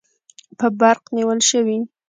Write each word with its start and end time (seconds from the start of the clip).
په 0.59 0.67
برق 0.79 1.03
نیول 1.15 1.39
شوي 1.49 1.77